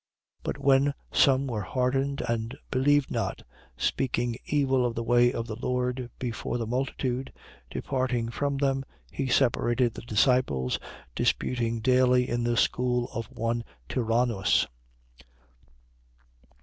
19:9. 0.39 0.39
But 0.41 0.57
when 0.57 0.93
some 1.13 1.45
were 1.45 1.61
hardened 1.61 2.23
and 2.27 2.57
believed 2.71 3.11
not, 3.11 3.43
speaking 3.77 4.35
evil 4.47 4.83
of 4.83 4.95
the 4.95 5.03
way 5.03 5.31
of 5.31 5.45
the 5.45 5.55
Lord 5.57 6.09
before 6.17 6.57
the 6.57 6.65
multitude, 6.65 7.31
departing 7.69 8.29
from 8.31 8.57
them, 8.57 8.83
he 9.11 9.27
separated 9.27 9.93
the 9.93 10.01
disciples, 10.01 10.79
disputing 11.13 11.81
daily 11.81 12.27
in 12.27 12.43
the 12.43 12.57
school 12.57 13.09
of 13.13 13.27
one 13.29 13.63
Tyrannus. 13.87 14.65